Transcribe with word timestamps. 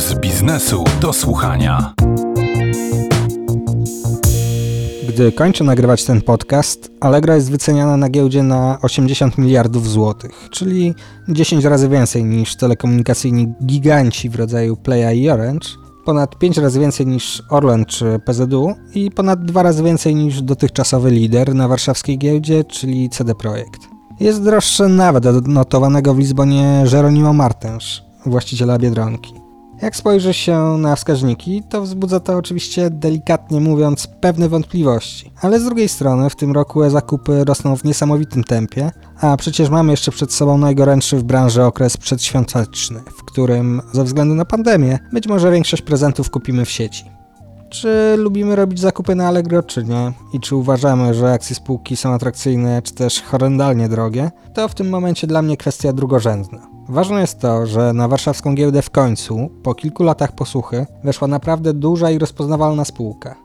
Puls 0.00 0.14
biznesu 0.14 0.84
do 1.00 1.12
słuchania. 1.12 1.94
Gdy 5.08 5.32
kończę 5.32 5.64
nagrywać 5.64 6.04
ten 6.04 6.22
podcast, 6.22 6.90
Allegro 7.00 7.34
jest 7.34 7.50
wyceniana 7.50 7.96
na 7.96 8.08
giełdzie 8.08 8.42
na 8.42 8.78
80 8.82 9.38
miliardów 9.38 9.88
złotych, 9.88 10.48
czyli 10.50 10.94
10 11.28 11.64
razy 11.64 11.88
więcej 11.88 12.24
niż 12.24 12.56
telekomunikacyjni 12.56 13.52
giganci 13.66 14.30
w 14.30 14.34
rodzaju 14.36 14.76
Playa 14.76 15.14
i 15.14 15.30
Orange, 15.30 15.68
ponad 16.04 16.38
5 16.38 16.58
razy 16.58 16.80
więcej 16.80 17.06
niż 17.06 17.42
Orlen 17.50 17.84
czy 17.84 18.20
PZU 18.26 18.74
i 18.94 19.10
ponad 19.10 19.44
2 19.44 19.62
razy 19.62 19.82
więcej 19.82 20.14
niż 20.14 20.42
dotychczasowy 20.42 21.10
lider 21.10 21.54
na 21.54 21.68
warszawskiej 21.68 22.18
giełdzie, 22.18 22.64
czyli 22.64 23.08
CD 23.10 23.34
Projekt. 23.34 23.80
Jest 24.20 24.44
droższe 24.44 24.88
nawet 24.88 25.26
od 25.26 25.48
notowanego 25.48 26.14
w 26.14 26.18
Lizbonie 26.18 26.84
Jeronimo 26.92 27.32
Martens, 27.32 27.84
właściciela 28.26 28.78
Biedronki. 28.78 29.39
Jak 29.82 29.96
spojrzy 29.96 30.34
się 30.34 30.58
na 30.78 30.96
wskaźniki, 30.96 31.62
to 31.68 31.82
wzbudza 31.82 32.20
to 32.20 32.36
oczywiście 32.36 32.90
delikatnie 32.90 33.60
mówiąc 33.60 34.06
pewne 34.20 34.48
wątpliwości. 34.48 35.30
Ale 35.42 35.60
z 35.60 35.64
drugiej 35.64 35.88
strony 35.88 36.30
w 36.30 36.36
tym 36.36 36.52
roku 36.52 36.82
e-zakupy 36.82 37.44
rosną 37.44 37.76
w 37.76 37.84
niesamowitym 37.84 38.44
tempie, 38.44 38.90
a 39.20 39.36
przecież 39.36 39.70
mamy 39.70 39.92
jeszcze 39.92 40.10
przed 40.10 40.32
sobą 40.32 40.58
najgorętszy 40.58 41.16
w 41.16 41.22
branży 41.22 41.64
okres 41.64 41.96
przedświąteczny, 41.96 43.00
w 43.18 43.24
którym 43.24 43.82
ze 43.92 44.04
względu 44.04 44.34
na 44.34 44.44
pandemię 44.44 44.98
być 45.12 45.26
może 45.26 45.52
większość 45.52 45.82
prezentów 45.82 46.30
kupimy 46.30 46.64
w 46.64 46.70
sieci. 46.70 47.19
Czy 47.70 48.14
lubimy 48.18 48.56
robić 48.56 48.80
zakupy 48.80 49.14
na 49.14 49.28
Allegro, 49.28 49.62
czy 49.62 49.84
nie? 49.84 50.12
I 50.32 50.40
czy 50.40 50.56
uważamy, 50.56 51.14
że 51.14 51.32
akcje 51.32 51.56
spółki 51.56 51.96
są 51.96 52.12
atrakcyjne, 52.14 52.82
czy 52.82 52.94
też 52.94 53.22
horrendalnie 53.22 53.88
drogie? 53.88 54.30
To 54.54 54.68
w 54.68 54.74
tym 54.74 54.88
momencie 54.88 55.26
dla 55.26 55.42
mnie 55.42 55.56
kwestia 55.56 55.92
drugorzędna. 55.92 56.66
Ważne 56.88 57.20
jest 57.20 57.38
to, 57.38 57.66
że 57.66 57.92
na 57.92 58.08
warszawską 58.08 58.54
giełdę 58.54 58.82
w 58.82 58.90
końcu, 58.90 59.50
po 59.62 59.74
kilku 59.74 60.02
latach 60.02 60.32
posłuchy, 60.32 60.86
weszła 61.04 61.28
naprawdę 61.28 61.74
duża 61.74 62.10
i 62.10 62.18
rozpoznawalna 62.18 62.84
spółka. 62.84 63.36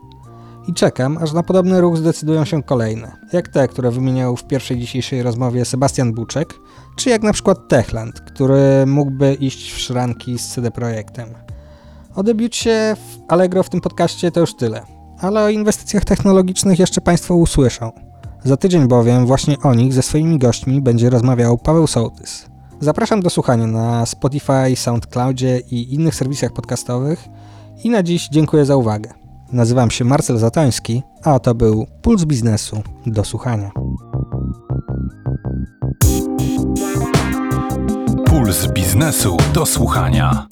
I 0.68 0.74
czekam, 0.74 1.18
aż 1.18 1.32
na 1.32 1.42
podobny 1.42 1.80
ruch 1.80 1.96
zdecydują 1.96 2.44
się 2.44 2.62
kolejne, 2.62 3.16
jak 3.32 3.48
te, 3.48 3.68
które 3.68 3.90
wymieniał 3.90 4.36
w 4.36 4.44
pierwszej 4.44 4.78
dzisiejszej 4.78 5.22
rozmowie 5.22 5.64
Sebastian 5.64 6.12
Buczek, 6.12 6.54
czy 6.96 7.10
jak 7.10 7.22
na 7.22 7.32
przykład 7.32 7.68
Techland, 7.68 8.20
który 8.20 8.86
mógłby 8.86 9.34
iść 9.34 9.72
w 9.72 9.78
szranki 9.78 10.38
z 10.38 10.48
CD 10.48 10.70
Projektem. 10.70 11.28
O 12.16 12.22
debiucie 12.22 12.96
w 12.96 13.32
Allegro 13.32 13.62
w 13.62 13.68
tym 13.68 13.80
podcaście 13.80 14.30
to 14.30 14.40
już 14.40 14.54
tyle, 14.54 14.82
ale 15.18 15.44
o 15.44 15.48
inwestycjach 15.48 16.04
technologicznych 16.04 16.78
jeszcze 16.78 17.00
Państwo 17.00 17.34
usłyszą. 17.34 17.92
Za 18.44 18.56
tydzień 18.56 18.88
bowiem 18.88 19.26
właśnie 19.26 19.58
o 19.62 19.74
nich 19.74 19.92
ze 19.92 20.02
swoimi 20.02 20.38
gośćmi 20.38 20.80
będzie 20.80 21.10
rozmawiał 21.10 21.58
Paweł 21.58 21.86
Sołtys. 21.86 22.46
Zapraszam 22.80 23.20
do 23.20 23.30
słuchania 23.30 23.66
na 23.66 24.06
Spotify, 24.06 24.76
SoundCloudzie 24.76 25.60
i 25.70 25.94
innych 25.94 26.14
serwisach 26.14 26.52
podcastowych 26.52 27.28
i 27.84 27.90
na 27.90 28.02
dziś 28.02 28.28
dziękuję 28.28 28.64
za 28.64 28.76
uwagę. 28.76 29.10
Nazywam 29.52 29.90
się 29.90 30.04
Marcel 30.04 30.38
Zatoński, 30.38 31.02
a 31.22 31.38
to 31.38 31.54
był 31.54 31.86
Puls 32.02 32.24
Biznesu 32.24 32.82
do 33.06 33.24
słuchania. 33.24 33.70
Puls 38.26 38.66
biznesu 38.72 39.36
do 39.54 39.66
słuchania. 39.66 40.46